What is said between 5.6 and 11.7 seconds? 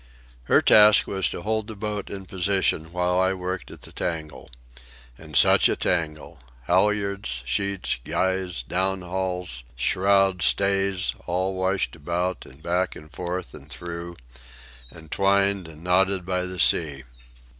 a tangle—halyards, sheets, guys, down hauls, shrouds, stays, all